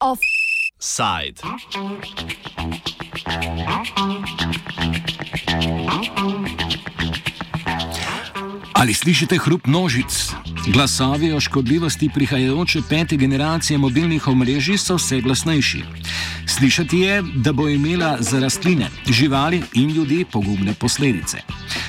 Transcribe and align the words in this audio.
Offside. 0.00 1.40
Ali 8.72 8.94
slišite 8.94 9.38
hrup 9.38 9.66
množic? 9.66 10.32
Glasovi 10.72 11.32
o 11.32 11.40
škodljivosti 11.40 12.10
prihajajoče 12.14 12.80
pete 12.88 13.16
generacije 13.16 13.78
mobilnih 13.78 14.28
omrežij 14.28 14.78
so 14.78 14.96
vse 14.96 15.20
glasnejši. 15.20 15.84
Slišati 16.58 16.98
je, 16.98 17.22
da 17.34 17.52
bo 17.52 17.68
imela 17.68 18.16
za 18.20 18.40
rastline, 18.40 18.88
živali 19.10 19.62
in 19.74 19.90
ljudi 19.90 20.24
pogubne 20.32 20.74
posledice. 20.74 21.38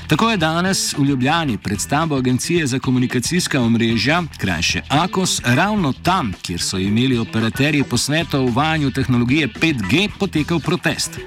Tako 0.07 0.29
je 0.29 0.37
danes 0.37 0.93
v 0.97 1.03
Ljubljani 1.03 1.57
predstavo 1.57 2.15
Agencije 2.15 2.67
za 2.67 2.79
komunikacijska 2.79 3.61
omrežja, 3.61 4.23
krajše 4.37 4.81
AKOS, 4.89 5.41
ravno 5.45 5.93
tam, 5.93 6.33
kjer 6.41 6.61
so 6.61 6.77
imeli 6.77 7.17
operaterji 7.17 7.83
posveta 7.83 8.39
o 8.39 8.43
uvajanju 8.43 8.91
tehnologije 8.91 9.47
5G, 9.47 10.09
potekal 10.19 10.59
protest. 10.59 11.19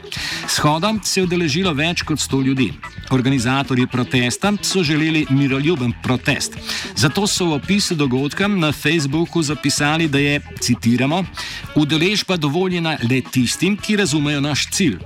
Shodom 0.48 1.01
se 1.05 1.20
je 1.20 1.24
udeležilo 1.24 1.73
več 1.73 2.02
kot 2.02 2.19
100 2.19 2.42
ljudi. 2.47 2.73
Organizatorji 3.10 3.87
protesta 3.87 4.52
so 4.62 4.83
želeli 4.83 5.27
miroljuben 5.30 5.93
protest. 6.02 6.56
Zato 6.96 7.27
so 7.27 7.46
v 7.46 7.52
opisu 7.59 7.95
dogodka 7.95 8.48
na 8.48 8.73
Facebooku 8.73 9.43
zapisali, 9.43 10.09
da 10.09 10.19
je, 10.19 10.41
citiramo, 10.60 11.24
udeležba 11.74 12.37
dovoljena 12.37 12.96
le 13.10 13.23
tistim, 13.33 13.77
ki 13.77 13.96
razumejo 13.96 14.41
naš 14.41 14.69
cilj. 14.70 14.98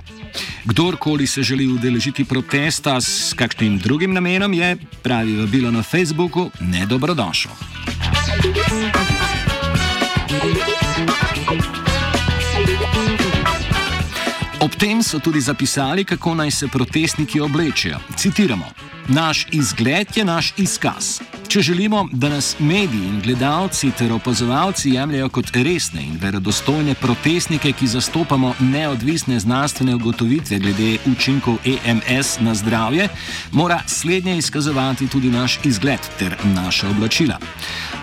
Kdorkoli 0.65 1.27
se 1.27 1.43
želi 1.43 1.67
udeležiti 1.67 2.25
protesta 2.25 3.01
s 3.01 3.33
kakšnim 3.33 3.77
drugim 3.77 4.13
namenom, 4.13 4.53
je, 4.53 4.77
pravi 5.03 5.37
vabilo 5.37 5.71
na 5.71 5.83
Facebooku, 5.83 6.49
nedobrodošel. 6.59 7.51
Ob 14.65 14.73
tem 14.75 15.03
so 15.03 15.19
tudi 15.19 15.41
zapisali, 15.41 16.05
kako 16.05 16.33
naj 16.35 16.51
se 16.51 16.67
protestniki 16.67 17.39
oblečejo. 17.39 17.99
Citiramo: 18.17 18.65
Naš 19.07 19.47
izgled 19.51 20.17
je 20.17 20.25
naš 20.25 20.53
izkaz. 20.57 21.19
Če 21.55 21.61
želimo, 21.61 22.09
da 22.11 22.27
nas 22.29 22.55
mediji 22.59 23.05
in 23.07 23.21
gledalci 23.23 23.87
ter 23.97 24.11
opazovalci 24.11 24.89
jemljajo 24.89 25.29
kot 25.29 25.51
resne 25.55 26.01
in 26.03 26.17
verodostojne 26.19 26.95
protestnike, 26.99 27.69
ki 27.71 27.87
zastopamo 27.87 28.49
neodvisne 28.59 29.39
znanstvene 29.39 29.93
ugotovitve 29.95 30.57
glede 30.59 30.97
učinkov 31.07 31.55
EMS 31.63 32.39
na 32.39 32.55
zdravje, 32.55 33.07
mora 33.51 33.79
slednje 33.87 34.37
izkazovati 34.37 35.07
tudi 35.07 35.29
naš 35.31 35.59
izgled 35.63 35.99
ter 36.19 36.35
naša 36.43 36.89
oblačila. 36.89 37.37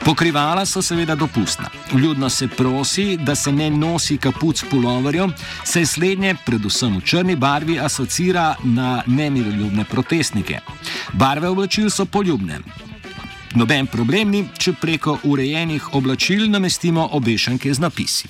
Pokrivala 0.04 0.64
so 0.66 0.82
seveda 0.82 1.14
dopustna. 1.14 1.68
Ljudno 1.92 2.30
se 2.30 2.48
prosi, 2.48 3.16
da 3.16 3.34
se 3.34 3.52
ne 3.52 3.70
nosi 3.70 4.16
kapuc 4.16 4.64
puloverjev, 4.70 5.28
saj 5.64 5.86
slednje, 5.86 6.34
predvsem 6.46 6.96
v 6.96 7.04
črni 7.04 7.36
barvi, 7.36 7.76
asocira 7.80 8.54
na 8.64 9.02
nemiroljubne 9.06 9.84
protestnike. 9.84 10.60
Barve 11.12 11.48
oblačil 11.48 11.90
so 11.90 12.04
poljubne. 12.04 12.62
Noben 13.54 13.86
problem 13.86 14.30
ni, 14.32 14.44
če 14.58 14.72
preko 14.80 15.18
urejenih 15.28 15.94
oblačil 15.94 16.46
namestimo 16.50 17.08
obešanke 17.12 17.74
z 17.74 17.82
napisi. 17.84 18.28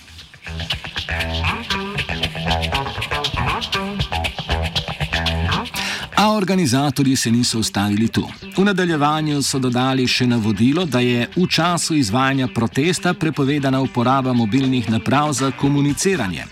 A 6.16 6.28
organizatorji 6.34 7.16
se 7.16 7.30
niso 7.30 7.58
ustavili 7.58 8.08
tu. 8.08 8.28
V 8.56 8.64
nadaljevanju 8.64 9.42
so 9.42 9.58
dodali 9.58 10.06
še 10.06 10.26
navodilo, 10.26 10.84
da 10.84 11.00
je 11.00 11.26
v 11.36 11.46
času 11.46 11.94
izvajanja 11.94 12.48
protesta 12.54 13.14
prepovedana 13.14 13.80
uporaba 13.80 14.32
mobilnih 14.32 14.90
naprav 14.90 15.32
za 15.32 15.50
komuniciranje. 15.50 16.46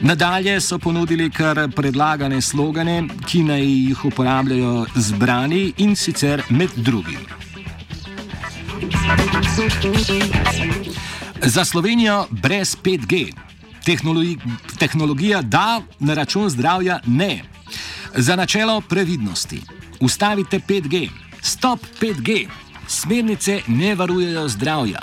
Nadalje 0.00 0.60
so 0.60 0.78
ponudili 0.78 1.30
kar 1.30 1.68
predlagane 1.76 2.40
slogane, 2.40 3.02
ki 3.26 3.42
naj 3.42 3.64
jih 3.64 4.04
uporabljajo 4.04 4.86
zbrani 4.96 5.72
in 5.76 5.96
sicer 5.96 6.42
med 6.50 6.70
drugim. 6.76 7.41
Za 11.42 11.64
Slovenijo 11.64 12.26
brez 12.30 12.76
5G. 12.82 13.32
Tehnologi 13.84 14.38
tehnologija 14.78 15.42
da, 15.42 15.82
na 16.00 16.14
račun 16.14 16.50
zdravja 16.50 17.00
ne. 17.06 17.42
Za 18.14 18.36
načelo 18.36 18.80
previdnosti. 18.80 19.60
Ustavite 20.00 20.60
5G. 20.68 21.08
Stop 21.42 21.80
5G. 22.00 22.48
Smernice 22.88 23.60
ne 23.66 23.94
varujejo 23.94 24.48
zdravja. 24.48 25.02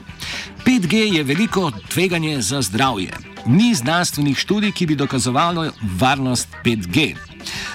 5G 0.65 0.95
je 0.95 1.23
veliko 1.23 1.71
tveganje 1.89 2.41
za 2.41 2.61
zdravje. 2.61 3.11
Ni 3.45 3.75
znanstvenih 3.75 4.37
študij, 4.37 4.71
ki 4.71 4.85
bi 4.85 4.95
dokazovalo 4.95 5.71
varnost 5.99 6.47
5G. 6.65 7.15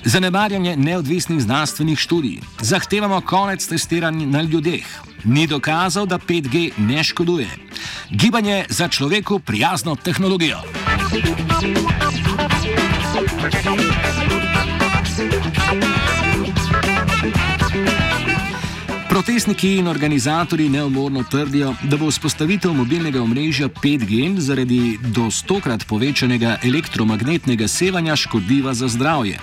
Zanemarjanje 0.05 0.77
neodvisnih 0.77 1.41
znanstvenih 1.41 1.99
študij. 1.99 2.39
Zahtevamo 2.61 3.21
konec 3.21 3.67
testiranj 3.67 4.27
na 4.27 4.43
ljudeh. 4.43 5.14
Ni 5.25 5.47
dokazal, 5.47 6.07
da 6.07 6.19
5G 6.19 6.71
ne 6.79 7.05
škoduje. 7.05 7.49
Gibanje 8.11 8.65
za 8.69 8.89
človeku 8.89 9.39
prijazno 9.39 9.97
tehnologijo. 9.97 10.59
Protestniki 19.15 19.77
in 19.77 19.87
organizatori 19.87 20.69
neumorno 20.69 21.23
trdijo, 21.23 21.75
da 21.83 21.97
bo 21.97 22.09
vzpostavitev 22.11 22.73
mobilnega 22.75 23.23
omrežja 23.23 23.69
5G 23.69 24.41
zaradi 24.43 24.99
do 25.15 25.29
stokrat 25.31 25.85
povečanega 25.87 26.57
elektromagnetnega 26.65 27.69
sevanja 27.69 28.17
škodljiva 28.17 28.75
za 28.75 28.89
zdravje. 28.89 29.39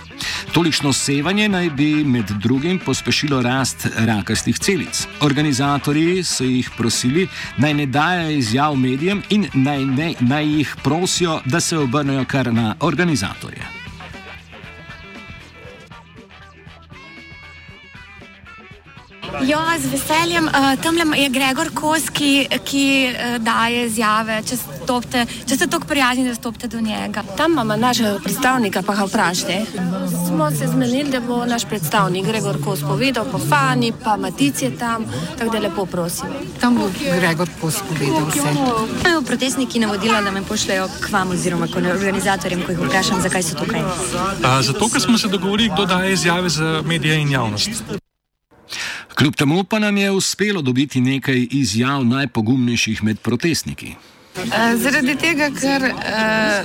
Tolikšno 0.51 0.93
sevanje 0.93 1.47
naj 1.49 1.69
bi 1.69 2.03
med 2.03 2.35
drugim 2.43 2.79
pospešilo 2.85 3.41
rast 3.41 3.87
rakastih 3.95 4.59
celic. 4.59 5.07
Organizatorji 5.21 6.23
so 6.23 6.43
jih 6.43 6.69
prosili, 6.77 7.27
naj 7.57 7.73
ne 7.73 7.85
dajo 7.85 8.29
izjav 8.29 8.75
medijem 8.75 9.23
in 9.29 9.47
naj, 9.53 9.85
ne, 9.85 10.13
naj 10.19 10.57
jih 10.57 10.75
prosijo, 10.83 11.39
da 11.45 11.59
se 11.59 11.77
obrnejo 11.77 12.25
kar 12.25 12.53
na 12.53 12.75
organizatorje. 12.79 13.80
Ja, 19.39 19.79
z 19.79 19.85
veseljem. 19.91 20.45
Uh, 20.45 20.81
Tam 20.83 20.97
je 21.15 21.29
Gregor 21.29 21.69
Kos, 21.73 22.09
ki, 22.13 22.47
ki 22.65 22.85
uh, 23.09 23.37
daje 23.43 23.85
izjave. 23.85 24.41
Če, 24.47 24.57
stopte, 24.57 25.25
če 25.47 25.55
ste 25.55 25.67
tako 25.71 25.87
prijazni, 25.87 26.27
da 26.27 26.35
stopite 26.35 26.67
do 26.67 26.81
njega. 26.81 27.23
Tam 27.37 27.51
imamo 27.51 27.75
našega 27.75 28.19
predstavnika, 28.23 28.83
pa 28.85 28.95
ga 28.95 29.05
vprašajte. 29.07 29.65
Smo 30.27 30.51
se 30.51 30.67
zmenili, 30.67 31.09
da 31.11 31.19
bo 31.19 31.45
naš 31.45 31.65
predstavnik 31.65 32.25
Gregor 32.27 32.59
Kos 32.63 32.83
povedal, 32.83 33.25
pa 33.31 33.39
Fani, 33.49 33.93
pa 34.03 34.17
Matic 34.17 34.61
je 34.61 34.71
tam, 34.77 35.05
tako 35.39 35.51
da 35.51 35.59
lepo 35.59 35.85
prosim. 35.85 36.35
Tam 36.59 36.75
bo 36.75 36.89
Gregor 36.99 37.49
Kos 37.61 37.81
povedal 37.89 38.27
vse. 38.29 38.53
Imajo 39.01 39.21
protestniki 39.21 39.79
navodila, 39.79 40.21
da 40.21 40.31
me 40.31 40.43
pošljajo 40.43 40.89
k 41.01 41.11
vam 41.11 41.31
oziroma 41.31 41.67
k 41.67 41.77
organizatorjem, 41.77 42.65
ko 42.65 42.71
jih 42.71 42.83
vprašam, 42.85 43.21
zakaj 43.21 43.43
so 43.43 43.55
tukaj. 43.55 43.81
A, 44.43 44.61
zato, 44.61 44.89
ker 44.89 45.01
smo 45.01 45.17
se 45.17 45.27
dogovorili, 45.27 45.71
kdo 45.73 45.85
daje 45.85 46.13
izjave 46.13 46.49
za 46.49 46.81
medije 46.85 47.21
in 47.21 47.31
javnost. 47.31 48.00
Kljub 49.21 49.35
temu 49.35 49.63
pa 49.63 49.79
nam 49.79 49.97
je 49.97 50.11
uspelo 50.11 50.61
dobiti 50.61 51.01
nekaj 51.01 51.47
izjav 51.51 52.05
najpogumnejših 52.05 53.03
med 53.03 53.19
protestniki. 53.19 53.91
Zaradi 54.75 55.15
tega, 55.15 55.49
ker 55.53 55.83
eh, 55.83 56.63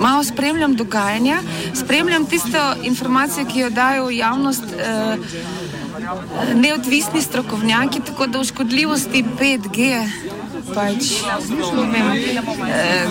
malo 0.00 0.24
spremljam 0.24 0.74
dogajanja, 0.76 1.38
spremljam 1.74 2.26
tisto 2.26 2.74
informacijo, 2.82 3.46
ki 3.52 3.60
jo 3.60 3.70
dajo 3.70 4.06
v 4.06 4.16
javnost 4.16 4.64
eh, 4.78 5.16
neodvisni 6.54 7.22
strokovnjaki, 7.22 8.00
tako 8.10 8.26
da 8.26 8.40
v 8.40 8.44
škodljivosti 8.44 9.24
5G. 9.40 10.04
Pač, 10.74 11.22
ne 11.92 12.02
vem, 12.02 12.20
eh, 12.68 13.08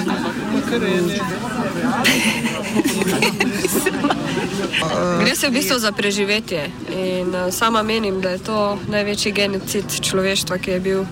Gre 5.19 5.35
se 5.35 5.49
v 5.49 5.51
bistvu 5.51 5.79
za 5.79 5.91
preživetje 5.91 6.69
in 6.89 7.29
uh, 7.35 7.53
sama 7.53 7.83
menim, 7.83 8.21
da 8.21 8.29
je 8.29 8.37
to 8.37 8.79
največji 8.89 9.31
genocid 9.31 9.85
človeštva, 10.01 10.57
ki 10.57 10.71
je 10.71 10.79
bil 10.79 11.05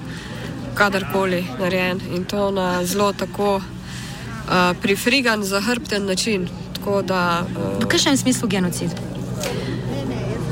kadarkoli 0.73 1.45
narejen 1.59 2.01
in 2.15 2.25
to 2.25 2.51
na 2.51 2.85
zelo 2.85 3.13
tako 3.13 3.55
uh, 3.55 4.73
prifrigan, 4.81 5.43
zahrbten 5.43 6.05
način. 6.05 6.49
Da, 6.83 7.47
uh, 7.47 7.79
v 7.79 7.87
kakšnem 7.87 8.17
smislu 8.17 8.47
genocid? 8.47 9.12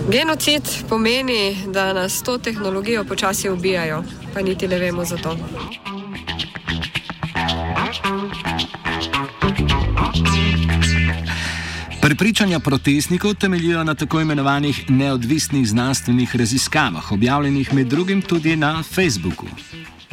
Genocid 0.09 0.63
pomeni, 0.89 1.57
da 1.68 1.94
nas 1.94 2.24
to 2.24 2.38
tehnologijo 2.38 3.03
počasi 3.03 3.50
ubijajo, 3.50 4.03
pa 4.33 4.42
niti 4.42 4.68
ne 4.68 4.80
vemo 4.80 5.06
za 5.06 5.18
to. 5.18 5.38
Prepričanja 12.01 12.59
protestnikov 12.59 13.33
temeljijo 13.33 13.83
na 13.83 13.95
tako 13.95 14.21
imenovanih 14.21 14.89
neodvisnih 14.89 15.68
znanstvenih 15.68 16.36
raziskavah, 16.36 17.12
objavljenih 17.12 17.74
med 17.74 17.88
drugim 17.88 18.21
tudi 18.21 18.56
na 18.56 18.83
Facebooku. 18.83 19.45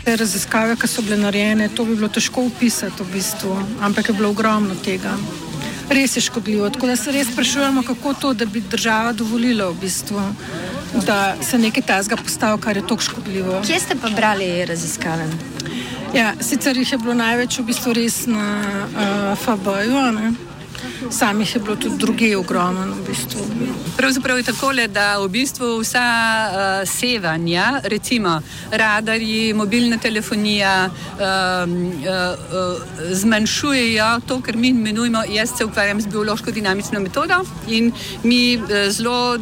Te 0.05 0.17
raziskave, 0.17 0.77
ki 0.77 0.89
so 0.89 1.03
bile 1.03 1.17
narejene, 1.17 1.69
to 1.69 1.85
bi 1.85 1.97
bilo 1.97 2.09
težko 2.09 2.47
opisati, 2.47 3.03
v 3.03 3.13
bistvu, 3.13 3.57
ampak 3.81 4.09
je 4.09 4.15
bilo 4.15 4.31
ogromno 4.31 4.75
tega. 4.85 5.17
Res 5.91 6.17
je 6.17 6.21
škodljivo. 6.21 6.71
Tako 6.71 6.87
da 6.87 6.97
se 6.97 7.13
res 7.13 7.31
sprašujemo, 7.33 7.83
kako 7.83 8.15
to, 8.15 8.33
da 8.35 8.45
bi 8.45 8.61
država 8.61 9.13
dovolila, 9.13 9.71
v 9.71 9.81
bistvu, 9.81 10.21
da 11.07 11.37
se 11.43 11.59
nekaj 11.59 11.83
tazga 11.83 12.17
postavi, 12.17 12.61
kar 12.61 12.77
je 12.77 12.83
tako 12.83 13.03
škodljivo. 13.03 13.63
Kje 13.67 13.81
ste 13.81 13.97
pa 14.03 14.11
brali 14.11 14.65
raziskave? 14.65 15.29
Ja, 16.15 16.33
sicer 16.41 16.77
jih 16.77 16.93
je 16.93 16.99
bilo 16.99 17.15
največ 17.15 17.59
v 17.59 17.65
bistvu 17.69 17.93
res 17.93 18.27
na 18.27 18.45
uh, 18.65 19.39
FBO-ju 19.39 19.97
samih 21.11 21.55
je 21.55 21.61
bilo 21.61 21.77
tudi 21.77 21.99
druge 21.99 22.37
ogromno. 22.37 22.95
V 22.95 23.07
bistvu. 23.09 23.41
Pravzaprav 23.97 24.37
je 24.39 24.43
tako, 24.43 24.73
da 24.89 25.19
v 25.19 25.29
bistvu 25.29 25.79
vsa 25.81 26.01
uh, 26.51 26.89
sevanja, 26.89 27.81
recimo 27.85 28.41
radarji, 28.71 29.55
mobilna 29.55 29.99
telefonija, 29.99 30.91
uh, 30.91 31.21
uh, 31.21 32.83
zmanjšujejo 33.13 34.21
to, 34.27 34.41
kar 34.41 34.57
mi 34.57 34.69
imenujemo, 34.69 35.23
jaz 35.29 35.51
se 35.59 35.65
ukvarjam 35.65 36.01
z 36.01 36.07
biološko-dinamično 36.07 37.01
metodo 37.01 37.35
in 37.69 37.93
mi 38.23 38.59
zelo 38.89 39.39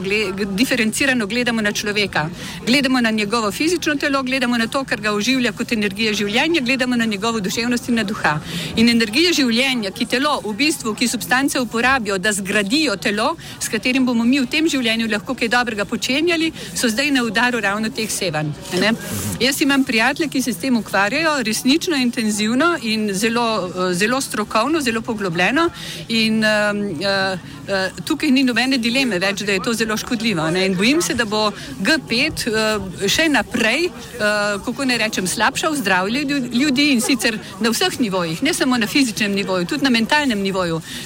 gled, 0.00 0.48
diferencirano 0.50 1.26
gledamo 1.26 1.60
na 1.60 1.72
človeka. 1.72 2.28
Gledamo 2.66 3.00
na 3.00 3.10
njegovo 3.10 3.52
fizično 3.52 3.94
telo, 3.94 4.22
gledamo 4.22 4.58
na 4.58 4.66
to, 4.66 4.84
kar 4.84 5.00
ga 5.00 5.12
oživlja 5.12 5.52
kot 5.52 5.72
energija 5.72 6.12
življenja, 6.12 6.60
gledamo 6.60 6.96
na 6.96 7.04
njegovo 7.04 7.40
duševnost 7.40 7.88
in 7.88 7.94
na 7.94 8.04
duha. 8.04 8.40
In 8.76 8.88
energija 8.88 9.32
življenja, 9.32 9.90
ki 9.90 10.06
telo 10.06 10.40
v 10.44 10.52
bistvu, 10.52 10.65
ki 10.98 11.08
substance 11.08 11.60
uporabijo, 11.60 12.18
da 12.18 12.32
zgradijo 12.32 12.96
telo, 12.96 13.36
s 13.60 13.68
katerim 13.68 14.06
bomo 14.06 14.24
mi 14.24 14.40
v 14.40 14.46
tem 14.46 14.68
življenju 14.68 15.08
lahko 15.10 15.34
kaj 15.34 15.48
dobrega 15.48 15.84
počenjali, 15.84 16.52
so 16.74 16.88
zdaj 16.88 17.10
na 17.10 17.22
udaru 17.24 17.60
ravno 17.60 17.90
teh 17.90 18.10
sevanj. 18.10 18.52
Ne? 18.80 18.92
Jaz 19.40 19.60
imam 19.62 19.84
prijatelje, 19.84 20.28
ki 20.28 20.42
se 20.42 20.52
s 20.52 20.62
tem 20.62 20.76
ukvarjajo 20.76 21.42
resnično 21.42 21.96
intenzivno 21.96 22.76
in 22.82 23.10
zelo, 23.14 23.70
zelo 23.92 24.20
strokovno, 24.20 24.80
zelo 24.80 25.00
poglobljeno. 25.00 25.68
In, 26.08 26.44
um, 26.44 26.82
uh, 27.00 27.38
uh, 27.68 28.04
tukaj 28.04 28.30
ni 28.30 28.42
nobene 28.44 28.78
dileme 28.78 29.18
več, 29.18 29.42
da 29.46 29.52
je 29.52 29.62
to 29.62 29.74
zelo 29.74 29.96
škodljivo. 29.96 30.50
Ne? 30.50 30.66
In 30.66 30.76
bojim 30.76 31.02
se, 31.02 31.14
da 31.14 31.24
bo 31.24 31.50
G5 31.82 32.46
uh, 32.50 33.08
še 33.10 33.28
naprej, 33.32 33.88
uh, 33.88 34.56
kako 34.64 34.84
ne 34.88 34.98
rečem, 34.98 35.26
slabšal 35.26 35.76
zdravje 35.76 36.24
ljudi 36.52 36.90
in 36.92 37.00
sicer 37.00 37.38
na 37.60 37.70
vseh 37.70 38.00
nivojih, 38.00 38.42
ne 38.42 38.54
samo 38.54 38.78
na 38.78 38.86
fizičnem 38.86 39.34
nivoju, 39.34 39.66
tudi 39.66 39.84
na 39.84 39.90
mentalnem 39.90 40.40
nivoju. 40.42 40.55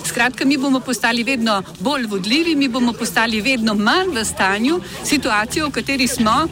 Skratka, 0.05 0.45
mi 0.45 0.57
bomo 0.57 0.81
postali 0.81 1.25
vedno 1.25 1.63
bolj 1.81 2.07
vodljivi, 2.07 2.57
mi 2.57 2.69
bomo 2.69 2.93
postali 2.93 3.41
vedno 3.41 3.75
manj 3.75 4.15
v 4.15 4.25
stanju 4.25 4.81
situacije, 5.05 5.65
v 5.65 5.71
kateri 5.71 6.07
smo. 6.09 6.49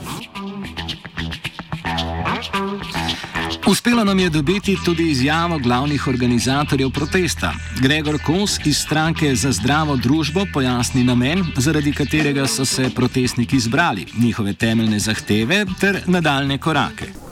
Uspelo 3.69 4.05
nam 4.05 4.19
je 4.19 4.31
dobiti 4.31 4.77
tudi 4.85 5.11
izjavo 5.11 5.59
glavnih 5.59 6.06
organizatorjev 6.06 6.91
protesta. 6.91 7.53
Gregor 7.81 8.19
Kos 8.27 8.59
iz 8.65 8.79
stranke 8.79 9.35
za 9.35 9.53
zdravo 9.53 9.97
družbo 9.97 10.47
pojasni 10.53 11.05
namen, 11.05 11.45
zaradi 11.56 11.93
katerega 11.93 12.47
so 12.47 12.65
se 12.65 12.91
protestniki 12.95 13.61
zbrali, 13.61 14.06
njihove 14.19 14.55
temeljne 14.55 14.99
zahteve 14.99 15.67
ter 15.81 16.03
nadaljne 16.06 16.59
korake. 16.59 17.27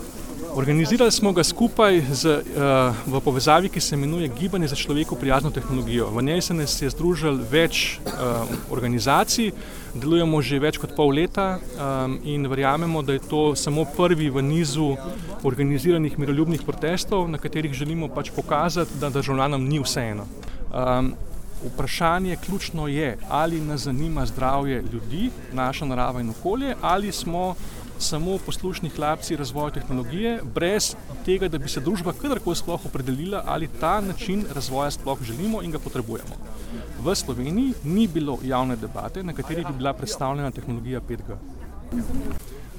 Organizirali 0.56 1.12
smo 1.12 1.32
ga 1.32 1.44
skupaj 1.44 2.00
z, 2.16 2.24
uh, 2.32 2.96
v 3.06 3.20
povezavi, 3.20 3.68
ki 3.68 3.80
se 3.80 3.94
imenuje 3.94 4.28
Gibanje 4.28 4.68
za 4.68 4.76
človeku 4.76 5.16
prijazno 5.16 5.50
tehnologijo. 5.50 6.08
V 6.10 6.22
njej 6.22 6.40
se 6.40 6.54
nas 6.54 6.76
je 6.82 6.88
združilo 6.90 7.44
več 7.50 7.98
uh, 8.00 8.48
organizacij, 8.72 9.50
delujemo 9.94 10.40
že 10.40 10.56
več 10.58 10.80
kot 10.80 10.96
pol 10.96 11.12
leta 11.12 11.58
um, 11.60 12.16
in 12.24 12.48
verjamemo, 12.48 13.02
da 13.04 13.12
je 13.12 13.26
to 13.28 13.52
samo 13.52 13.84
prvi 13.84 14.30
v 14.32 14.42
nizu 14.42 14.96
organiziranih 15.44 16.18
miroljubnih 16.18 16.64
protestov, 16.64 17.28
na 17.28 17.36
katerih 17.38 17.76
želimo 17.76 18.08
pač 18.08 18.32
pokazati, 18.32 18.96
da 18.96 19.12
državljanom 19.12 19.60
ni 19.60 19.84
vseeno. 19.84 20.24
Um, 20.72 21.14
Vprašanje 21.66 22.36
ključno 22.36 22.88
je, 22.88 23.16
ali 23.28 23.60
nas 23.60 23.88
zanima 23.88 24.26
zdravje 24.26 24.84
ljudi, 24.92 25.30
naša 25.52 25.84
narava 25.84 26.20
in 26.20 26.30
okolje, 26.30 26.74
ali 26.80 27.12
smo 27.12 27.54
samo 27.98 28.38
poslušni 28.38 28.88
hlapci 28.88 29.36
razvoja 29.36 29.70
tehnologije, 29.70 30.40
brez 30.54 30.94
tega, 31.24 31.48
da 31.48 31.58
bi 31.58 31.68
se 31.68 31.80
družba 31.80 32.12
kadarkoli 32.12 32.56
sploh 32.56 32.86
opredelila, 32.86 33.42
ali 33.46 33.68
ta 33.80 34.00
način 34.00 34.44
razvoja 34.54 34.90
sploh 34.90 35.22
želimo 35.22 35.62
in 35.62 35.70
ga 35.70 35.78
potrebujemo. 35.78 36.36
V 37.04 37.14
Sloveniji 37.14 37.74
ni 37.84 38.06
bilo 38.08 38.38
javne 38.42 38.76
debate, 38.76 39.22
na 39.22 39.32
kateri 39.32 39.64
bi 39.64 39.76
bila 39.76 39.92
predstavljena 39.92 40.50
tehnologija 40.50 41.00
5G. 41.00 41.36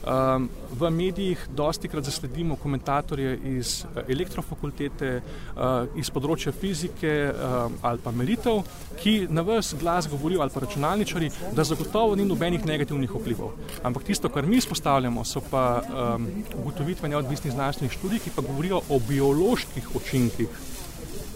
Um, 0.08 0.50
v 0.80 0.90
medijih 0.90 1.42
dosti 1.52 1.88
krat 1.92 2.06
zasledimo 2.08 2.56
komentatorje 2.56 3.34
iz 3.44 3.84
eh, 3.84 4.06
elektrofakultete, 4.14 5.10
uh, 5.20 5.90
iz 6.00 6.08
področja 6.14 6.54
fizike 6.56 7.12
uh, 7.28 7.74
ali 7.84 8.00
pa 8.00 8.14
meritev, 8.16 8.62
ki 9.02 9.28
na 9.28 9.44
vse 9.44 9.76
glas 9.82 10.08
govorijo 10.08 10.46
ali 10.46 10.54
pa 10.54 10.64
računalničari, 10.64 11.32
da 11.52 11.68
zagotovo 11.68 12.16
ni 12.16 12.24
nobenih 12.24 12.64
negativnih 12.64 13.12
vplivov. 13.20 13.60
Ampak 13.84 14.08
tisto, 14.08 14.32
kar 14.32 14.48
mi 14.48 14.62
izpostavljamo, 14.62 15.28
so 15.28 15.44
pa 15.44 15.82
um, 15.84 16.32
ugotovitve 16.62 17.12
neodvisnih 17.12 17.58
znanstvenih 17.58 18.00
študij, 18.00 18.24
ki 18.24 18.36
pa 18.38 18.48
govorijo 18.48 18.80
o 18.88 19.04
bioloških 19.10 19.96
učinkih. 20.00 20.60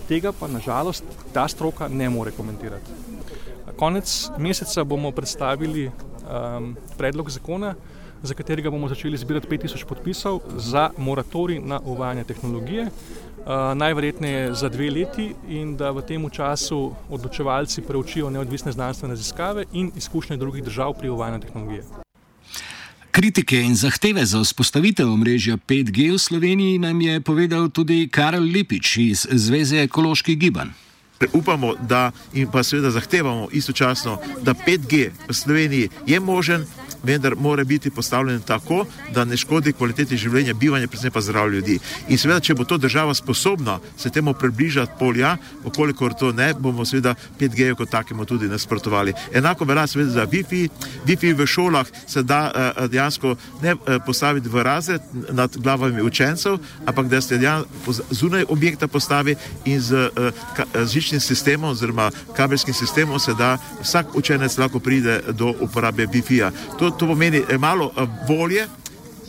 Tega 0.07 0.31
pa 0.31 0.47
nažalost 0.47 1.03
ta 1.35 1.43
stroka 1.51 1.91
ne 1.91 2.07
more 2.09 2.31
komentirati. 2.31 2.99
Konec 3.75 4.29
meseca 4.39 4.87
bomo 4.87 5.11
predstavili 5.11 5.89
um, 5.89 6.77
predlog 6.97 7.29
zakona, 7.35 7.75
za 8.23 8.33
katerega 8.33 8.69
bomo 8.69 8.87
začeli 8.87 9.17
zbirati 9.17 9.47
5000 9.47 9.85
podpisov 9.85 10.39
za 10.57 10.89
moratorij 10.97 11.59
na 11.59 11.79
uvajanje 11.79 12.23
tehnologije, 12.23 12.83
uh, 12.83 13.45
najverjetneje 13.75 14.53
za 14.53 14.69
dve 14.69 14.91
leti, 14.91 15.33
in 15.49 15.77
da 15.77 15.91
v 15.91 16.01
tem 16.01 16.29
času 16.29 16.91
odločevalci 17.09 17.81
preučijo 17.81 18.29
neodvisne 18.29 18.71
znanstvene 18.71 19.13
raziskave 19.13 19.65
in 19.73 19.91
izkušnje 19.95 20.37
drugih 20.37 20.63
držav 20.63 20.93
pri 20.93 21.09
uvajanju 21.09 21.39
tehnologije. 21.39 21.83
Kritike 23.11 23.59
in 23.61 23.75
zahteve 23.75 24.25
za 24.25 24.39
vzpostavitev 24.39 25.09
omrežja 25.11 25.57
5G 25.57 26.13
v 26.13 26.17
Sloveniji 26.17 26.77
nam 26.79 27.01
je 27.01 27.21
povedal 27.21 27.69
tudi 27.69 28.07
Karel 28.07 28.43
Lipič 28.43 28.97
iz 28.97 29.27
Zveze 29.31 29.83
ekoloških 29.83 30.37
gibanj. 30.39 30.71
Upamo, 31.33 31.75
da 31.75 32.11
in 32.33 32.51
pa 32.51 32.63
seveda 32.63 32.91
zahtevamo 32.91 33.47
istočasno, 33.51 34.17
da 34.41 34.53
5G 34.53 35.11
v 35.27 35.33
Sloveniji 35.33 35.89
je 36.05 36.19
možen 36.19 36.65
vendar 37.03 37.35
mora 37.35 37.63
biti 37.63 37.89
postavljen 37.89 38.41
tako, 38.41 38.85
da 39.13 39.25
ne 39.25 39.37
škodi 39.37 39.73
kvaliteti 39.73 40.17
življenja, 40.17 40.53
bivanja, 40.53 40.87
predvsem 40.87 41.11
pa 41.11 41.21
zdravja 41.21 41.55
ljudi. 41.55 41.79
In 42.09 42.17
seveda, 42.17 42.39
če 42.39 42.55
bo 42.55 42.65
to 42.65 42.77
država 42.77 43.13
sposobna 43.13 43.79
se 43.97 44.09
temu 44.09 44.33
približati 44.33 44.97
polja, 44.99 45.35
okolikor 45.65 46.13
to 46.13 46.31
ne, 46.31 46.53
bomo 46.53 46.85
seveda 46.85 47.15
5G 47.39 47.73
kot 47.75 47.89
takemu 47.89 48.25
tudi 48.25 48.49
nasprotovali. 48.49 49.13
Enako 49.33 49.65
velja 49.65 49.87
seveda 49.87 50.11
za 50.11 50.27
Wi-Fi. 50.27 50.67
Wi-Fi 51.05 51.33
v 51.37 51.47
šolah 51.47 51.87
se 52.07 52.23
da 52.23 52.41
uh, 52.51 52.85
dejansko 52.91 53.35
ne 53.61 53.73
uh, 53.73 53.97
postaviti 54.05 54.49
v 54.49 54.63
razred 54.63 55.01
nad 55.29 55.57
glavami 55.57 56.01
učencev, 56.01 56.59
ampak 56.85 57.07
da 57.07 57.21
se 57.21 57.37
dejansko 57.37 57.93
zunaj 58.09 58.45
objekta 58.49 58.87
postavi 58.87 59.35
in 59.65 59.81
z 59.81 60.09
uh, 60.09 60.85
žičnim 61.11 61.21
sistemom 61.21 61.69
oziroma 61.69 62.11
kabelskim 62.35 62.73
sistemom 62.73 63.19
se 63.19 63.33
da 63.33 63.57
vsak 63.81 64.15
učenec 64.15 64.57
lahko 64.57 64.79
pride 64.79 65.21
do 65.31 65.53
uporabe 65.59 66.07
Wi-Fi-ja. 66.07 66.51
To 66.79 66.91
to 66.91 67.07
pomeni 67.07 67.43
eh, 67.49 67.57
malo 67.57 67.91
eh, 67.97 68.07
volje, 68.27 68.67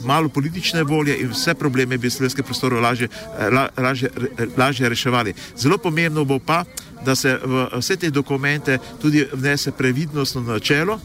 malo 0.04 0.28
politične 0.28 0.82
volje 0.82 1.16
in 1.18 1.30
vse 1.30 1.54
probleme 1.54 1.98
bi 1.98 2.10
slovenske 2.10 2.42
prostore 2.42 2.80
lažje, 2.80 3.08
eh, 3.38 3.50
lažje, 3.76 4.10
lažje 4.56 4.88
reševali. 4.88 5.34
Zelo 5.56 5.78
pomembno 5.78 6.24
bo 6.24 6.38
pa, 6.38 6.64
da 7.04 7.14
se 7.14 7.38
v 7.44 7.66
vse 7.78 7.96
te 7.96 8.10
dokumente 8.10 8.78
tudi 9.00 9.26
vnese 9.32 9.72
previdnostno 9.72 10.40
načelo. 10.40 11.00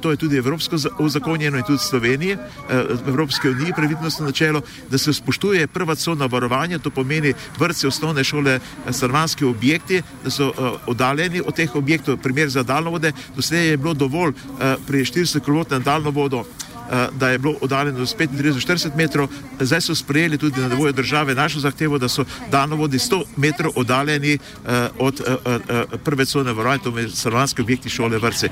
To 0.00 0.10
je 0.10 0.16
tudi 0.16 0.36
evropsko 0.36 0.76
uzakonjeno 0.98 1.58
in 1.58 1.64
tudi 1.64 1.78
v 1.78 1.88
Sloveniji, 1.88 2.36
v 3.04 3.08
Evropski 3.08 3.48
uniji 3.48 3.72
previdnostno 3.76 4.26
načelo, 4.26 4.62
da 4.90 4.98
se 4.98 5.12
spoštuje 5.12 5.66
prva 5.66 5.94
cona 5.94 6.26
varovanja, 6.26 6.78
to 6.78 6.90
pomeni 6.90 7.34
vrtce, 7.58 7.88
osnovne 7.88 8.24
šole, 8.24 8.58
stanovanski 8.90 9.44
objekti, 9.44 10.02
da 10.24 10.30
so 10.30 10.52
oddaljeni 10.86 11.40
od 11.46 11.54
teh 11.54 11.76
objektov, 11.76 12.16
primer 12.16 12.48
za 12.48 12.62
daljnovode, 12.62 13.12
doslej 13.36 13.70
je 13.70 13.76
bilo 13.76 13.94
dovolj 13.94 14.32
pri 14.86 15.04
400 15.04 15.40
km 15.40 15.82
daljnovodo 15.84 16.44
da 17.12 17.28
je 17.28 17.38
bilo 17.38 17.54
oddaljeno 17.60 17.98
do 17.98 18.04
35-40 18.04 18.96
metrov, 18.96 19.28
zdaj 19.60 19.80
so 19.80 19.94
sprejeli 19.94 20.38
tudi 20.38 20.60
na 20.60 20.68
nivoju 20.68 20.92
države 20.92 21.34
našo 21.34 21.60
zahtevo, 21.60 21.98
da 21.98 22.08
so 22.08 22.24
daljnovodi 22.50 22.98
100 22.98 23.22
metrov 23.36 23.72
oddaljeni 23.76 24.38
od 24.98 25.20
prve 26.04 26.24
cone 26.24 26.52
varovanja, 26.52 26.82
to 26.82 26.98
je 26.98 27.08
stanovanski 27.08 27.62
objekti, 27.62 27.90
šole, 27.90 28.18
vrtce. 28.18 28.48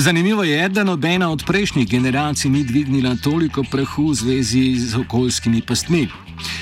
Zanimivo 0.00 0.44
je, 0.44 0.68
da 0.68 0.84
nobena 0.84 1.30
od 1.30 1.44
prejšnjih 1.46 1.88
generacij 1.88 2.50
ni 2.50 2.64
dvignila 2.64 3.16
toliko 3.22 3.64
prahu 3.70 4.10
v 4.10 4.14
zvezi 4.14 4.74
z 4.78 4.96
okoljskimi 4.96 5.60
pastmi 5.62 6.08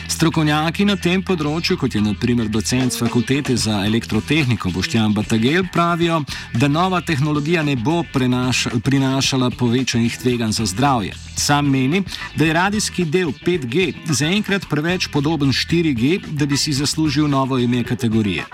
Strokovnjaki 0.09 0.83
na 0.89 0.97
tem 0.99 1.21
področju, 1.23 1.77
kot 1.79 1.95
je 1.95 2.01
naprimer 2.03 2.49
docent 2.51 2.97
fakultete 2.99 3.55
za 3.55 3.85
elektrotehniko 3.87 4.73
Boštjan 4.75 5.13
Batagel, 5.15 5.69
pravijo, 5.71 6.25
da 6.59 6.67
nova 6.67 6.99
tehnologija 7.07 7.63
ne 7.63 7.77
bo 7.77 8.01
prenaša, 8.13 8.81
prinašala 8.83 9.53
povečanih 9.55 10.17
tveganj 10.19 10.57
za 10.59 10.67
zdravje. 10.73 11.15
Sam 11.39 11.71
meni, 11.71 12.03
da 12.35 12.49
je 12.49 12.57
radijski 12.57 13.07
del 13.07 13.31
5G 13.31 13.93
zaenkrat 14.11 14.67
preveč 14.67 15.07
podoben 15.13 15.55
4G, 15.55 16.19
da 16.35 16.47
bi 16.47 16.59
si 16.59 16.75
zaslužil 16.75 17.31
novo 17.31 17.59
ime 17.63 17.85
kategorije. 17.87 18.49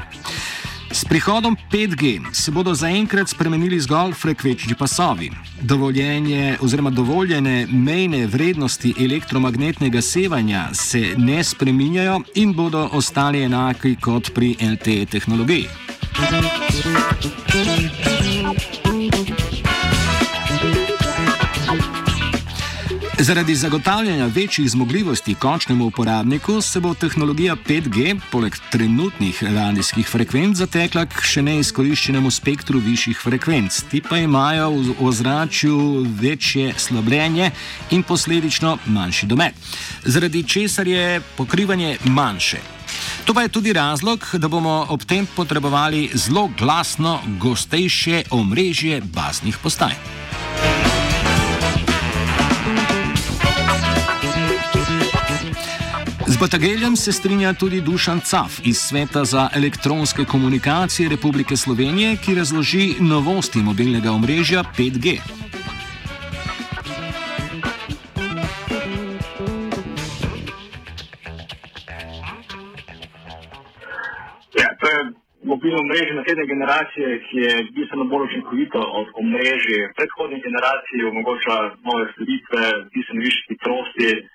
S 0.95 1.05
prihodom 1.05 1.57
5G 1.73 2.21
se 2.33 2.51
bodo 2.51 2.75
zaenkrat 2.75 3.29
spremenili 3.29 3.81
zgolj 3.81 4.13
frekvenčni 4.13 4.75
pasovi. 4.79 5.31
Dovoljenje 5.61 6.59
oziroma 6.61 6.91
dovoljene 6.91 7.67
mejne 7.67 8.27
vrednosti 8.27 8.95
elektromagnetnega 9.01 10.03
sevanja 10.03 10.69
se 10.75 11.15
ne 11.17 11.45
spreminjajo 11.45 12.21
in 12.35 12.53
bodo 12.55 12.89
ostali 12.93 13.43
enaki 13.43 13.97
kot 13.97 14.31
pri 14.35 14.55
LTE 14.61 15.07
tehnologiji. 15.07 15.67
Zaradi 23.25 23.55
zagotavljanja 23.55 24.27
večjih 24.27 24.71
zmogljivosti 24.71 25.35
končnemu 25.35 25.85
uporabniku 25.85 26.61
se 26.61 26.81
bo 26.81 26.95
tehnologija 26.95 27.57
5G 27.69 28.21
poleg 28.33 28.57
trenutnih 28.71 29.43
radijskih 29.43 30.09
frekvenc 30.09 30.57
zatekla 30.57 31.07
k 31.07 31.25
še 31.25 31.43
neizkoriščenemu 31.43 32.31
spektru 32.31 32.83
višjih 32.85 33.23
frekvenc. 33.25 33.81
Ti 33.91 34.03
pa 34.09 34.19
imajo 34.21 34.69
v 34.71 34.97
ozračju 35.09 36.05
večje 36.21 36.75
slabljenje 36.77 37.51
in 37.97 38.03
posledično 38.03 38.77
manjši 38.87 39.27
domet, 39.27 39.55
zaradi 40.05 40.45
česar 40.45 40.89
je 40.89 41.23
pokrivanje 41.37 41.97
manjše. 42.05 42.61
To 43.25 43.35
pa 43.35 43.43
je 43.43 43.55
tudi 43.57 43.73
razlog, 43.73 44.29
da 44.37 44.49
bomo 44.49 44.85
ob 44.89 45.05
tem 45.09 45.27
potrebovali 45.37 46.11
zelo 46.15 46.51
glasno, 46.59 47.21
gostejše 47.41 48.25
omrežje 48.31 49.01
baznih 49.01 49.59
postaj. 49.63 49.97
Z 56.35 56.41
Batageljem 56.41 56.97
se 56.97 57.13
strinja 57.13 57.53
tudi 57.53 57.79
Dušan 57.81 58.21
Caf 58.21 58.53
iz 58.71 58.79
Sveta 58.89 59.23
za 59.25 59.43
elektronske 59.59 60.23
komunikacije 60.33 61.09
Republike 61.09 61.57
Slovenije, 61.57 62.17
ki 62.23 62.35
razloži 62.41 62.87
novosti 63.13 63.59
mobilnega 63.69 64.11
omrežja 64.19 64.61
5G. 64.79 65.07
Ja, 74.61 74.69
to 74.81 74.85
je 74.93 74.99
mobilno 75.53 75.79
omrežje 75.87 76.13
naslednje 76.19 76.47
generacije, 76.55 77.07
ki 77.27 77.37
je 77.47 77.53
bistveno 77.77 78.05
bolj 78.13 78.25
učinkovito 78.29 78.81
od 79.01 79.07
omrežja 79.23 79.83
predhodnih 79.97 80.41
generacij, 80.47 80.99
omogoča 81.13 81.57
nove 81.87 82.05
storitve, 82.13 82.63
bistveno 82.95 83.21
više 83.29 83.41
hitrosti 83.49 84.34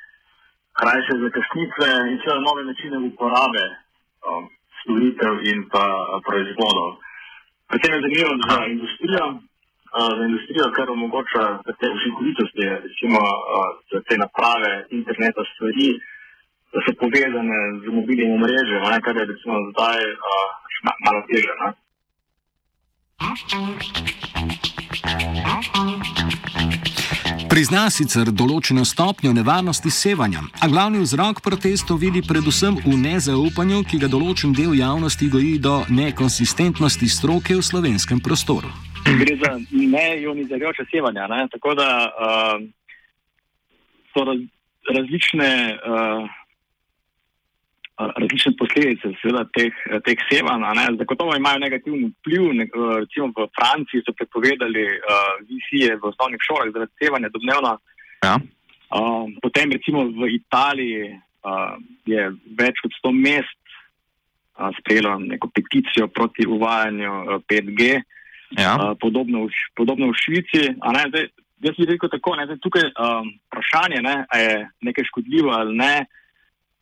krajše 0.80 1.14
zakasnitve 1.24 1.90
in 2.10 2.16
vse 2.20 2.32
nove 2.48 2.62
načine 2.70 2.98
uporabe 3.10 3.66
um, 3.74 4.44
storitev 4.80 5.34
in 5.52 5.60
pa 5.72 5.86
proizvodov. 6.26 6.90
Predvsem 7.70 7.94
je 7.94 8.04
zanimivo 8.06 8.34
za 8.48 8.56
industrijo, 8.74 9.26
uh, 9.36 10.10
za 10.18 10.24
industrijo, 10.30 10.66
kar 10.78 10.88
omogoča 10.98 11.44
te 11.80 11.88
učinkovitosti, 11.98 12.64
recimo 12.86 13.20
uh, 13.30 13.32
te 14.08 14.16
naprave 14.24 14.72
interneta 15.00 15.42
stvari, 15.52 15.90
da 16.72 16.78
so 16.86 16.92
povezane 17.02 17.60
z 17.84 17.86
mobilnim 17.98 18.30
omrežjem, 18.38 18.82
kar 19.06 19.16
je 19.20 19.30
recimo 19.32 19.56
zdaj 19.72 20.00
uh, 20.14 20.48
malo 21.06 21.20
teže. 21.30 21.54
Ne? 21.62 21.70
Prizna 27.50 27.88
sicer 27.90 28.30
določeno 28.30 28.84
stopnjo 28.86 29.32
nevarnosti 29.34 29.90
sevanja, 29.90 30.44
a 30.62 30.68
glavni 30.70 31.00
vzrok 31.02 31.40
protestov 31.42 31.98
vidi 32.04 32.22
predvsem 32.22 32.76
v 32.84 32.94
nezaupanju, 32.94 33.80
ki 33.90 33.98
ga 34.04 34.10
določen 34.12 34.54
del 34.54 34.76
javnosti 34.78 35.30
goji 35.34 35.56
do 35.58 35.80
nekonsistentnosti 35.90 37.10
stroke 37.10 37.58
v 37.58 37.66
slovenskem 37.66 38.22
prostoru. 38.22 38.70
Gre 39.02 39.34
za 39.42 39.56
neionizirajoče 39.74 40.86
sevanje, 40.94 41.26
ne? 41.34 41.48
tako 41.50 41.74
da 41.80 41.90
uh, 42.06 42.62
so 44.14 44.28
raz, 44.30 44.46
različne. 44.94 45.50
Uh, 45.82 46.39
različne 48.00 48.54
posledice 48.60 49.12
seveda, 49.22 49.44
teh, 49.56 49.76
teh 50.06 50.20
sevanj. 50.32 50.64
Zagotovo 50.98 51.36
imajo 51.36 51.60
negativni 51.60 52.12
vpliv. 52.12 52.44
Ne, 52.56 52.68
recimo 53.00 53.28
v 53.36 53.48
Franciji 53.58 54.04
so 54.06 54.14
prepovedali 54.16 54.86
uh, 54.88 55.34
visije 55.50 55.96
v 55.96 56.12
osnovnih 56.12 56.42
šolah 56.48 56.72
zaradi 56.74 56.92
sevanja 57.02 57.30
domnevno. 57.34 57.74
Ja. 58.24 58.36
Uh, 58.90 59.28
potem 59.44 59.72
recimo 59.76 60.06
v 60.08 60.32
Italiji 60.40 61.12
uh, 61.12 61.76
je 62.06 62.30
več 62.60 62.80
kot 62.84 62.96
100 63.04 63.12
mest 63.16 63.60
uh, 64.56 64.72
sprejelo 64.80 65.18
neko 65.20 65.52
peticijo 65.52 66.08
proti 66.08 66.48
uvajanju 66.48 67.12
uh, 67.12 67.44
5G. 67.52 68.00
Ja. 68.58 68.78
Uh, 68.80 68.96
podobno, 69.02 69.46
v, 69.46 69.66
podobno 69.76 70.10
v 70.14 70.18
Švici. 70.24 70.72
Zdaj, 70.80 71.28
jaz 71.68 71.76
bi 71.76 71.90
rekel 71.92 72.10
tako, 72.16 72.38
da 72.40 72.48
je 72.48 72.64
tukaj 72.64 72.88
um, 72.96 73.28
vprašanje, 73.52 74.00
ne, 74.02 74.16
ali 74.32 74.44
je 74.48 74.56
nekaj 74.88 75.12
škodljivo 75.12 75.52
ali 75.52 75.76
ne 75.76 75.94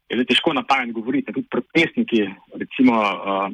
je 0.09 0.25
težko 0.25 0.53
na 0.53 0.63
pamet 0.63 0.93
govoriti. 0.95 1.33
Tudi 1.33 1.47
protestniki, 1.51 2.21
recimo, 2.59 2.93
uh, 2.99 3.49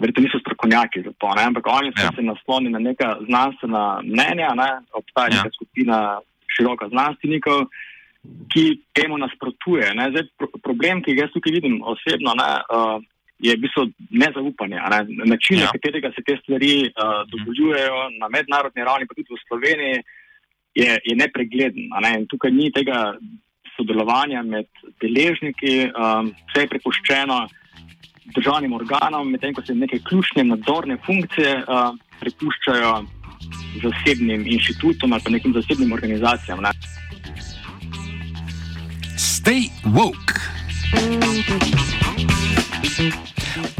verjetno 0.00 0.24
niso 0.24 0.40
strokovnjaki 0.40 1.02
za 1.02 1.12
to, 1.18 1.28
ne? 1.36 1.44
ampak 1.50 1.66
oni 1.66 1.92
so 1.96 2.06
ja. 2.06 2.10
se 2.16 2.22
naslonili 2.22 2.72
na 2.72 2.78
neka 2.78 3.16
znanstvena 3.28 4.00
mnenja, 4.04 4.50
ne? 4.56 4.70
obstaja 4.92 5.28
ja. 5.30 5.36
neka 5.36 5.54
skupina 5.54 6.18
široka 6.56 6.88
znanstvenikov, 6.88 7.66
ki 8.52 8.64
temu 8.92 9.18
nasprotuje. 9.18 9.92
Zdaj, 9.94 10.26
pro 10.38 10.48
problem, 10.62 11.02
ki 11.04 11.14
ga 11.14 11.24
jaz 11.24 11.34
tukaj 11.36 11.54
vidim 11.56 11.80
osebno, 11.92 12.34
ne, 12.36 12.48
uh, 12.76 12.96
je 13.40 13.54
v 13.56 13.60
bistvu 13.62 13.86
nezaupanje. 14.10 14.80
Ne? 14.92 14.98
Način, 15.32 15.62
na 15.62 15.68
ja. 15.68 15.74
katerega 15.76 16.10
se 16.16 16.24
te 16.26 16.36
stvari 16.42 16.74
uh, 16.90 17.22
dovoljujejo 17.32 18.10
na 18.18 18.28
mednarodni 18.28 18.84
ravni, 18.84 19.08
pa 19.08 19.16
tudi 19.16 19.30
v 19.32 19.44
Sloveniji. 19.46 20.02
Je, 20.70 21.00
je 21.02 21.14
nepregleden. 21.18 21.88
Ne? 22.02 22.10
Tukaj 22.30 22.52
ni 22.54 22.68
tega 22.70 23.16
sodelovanja 23.76 24.42
med 24.42 24.66
deležniki, 25.02 25.90
um, 25.90 26.32
vse 26.50 26.64
je 26.64 26.70
prepuščeno 26.74 27.40
državnim 28.34 28.72
organom, 28.72 29.30
medtem 29.30 29.54
ko 29.54 29.62
se 29.66 29.74
neke 29.74 29.98
ključne 30.06 30.44
nadzorne 30.44 30.98
funkcije 31.06 31.56
uh, 31.64 31.90
prepuščajo 32.20 32.92
zasebnim 33.82 34.44
inštitutom 34.46 35.12
ali 35.12 35.22
pa 35.24 35.30
nekim 35.30 35.54
zasebnim 35.56 35.92
organizacijam. 35.92 36.62
Ne. 36.62 36.72
Stay 39.16 39.70
woke. 39.84 40.40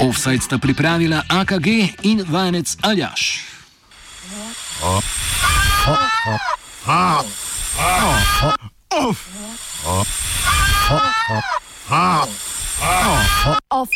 Offside 0.00 0.40
sta 0.40 0.58
pripravila 0.58 1.22
AKG 1.28 1.66
in 2.02 2.24
vajenec 2.28 2.76
Aljaš. 2.82 3.44
Oh. 8.90 9.29
Off. 13.70 13.90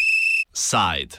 Side. 0.53 1.19